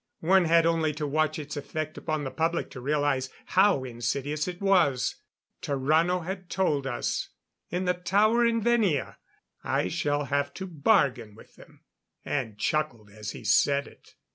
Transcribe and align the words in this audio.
One 0.21 0.45
had 0.45 0.65
only 0.65 0.93
to 0.93 1.05
watch 1.05 1.37
its 1.37 1.55
effect 1.55 1.95
upon 1.95 2.23
the 2.23 2.31
public 2.31 2.71
to 2.71 2.81
realize 2.81 3.29
how 3.45 3.83
insidious 3.83 4.47
it 4.47 4.59
was. 4.59 5.17
Tarrano 5.61 6.21
had 6.25 6.49
told 6.49 6.87
us 6.87 7.29
in 7.69 7.85
the 7.85 7.93
tower 7.93 8.43
in 8.43 8.63
Venia: 8.63 9.19
"I 9.63 9.89
shall 9.89 10.23
have 10.23 10.55
to 10.55 10.65
bargain 10.65 11.35
with 11.35 11.55
them." 11.55 11.81
And 12.25 12.57
chuckled 12.57 13.11
as 13.11 13.33
he 13.33 13.43
said 13.43 13.85
it. 13.85 14.15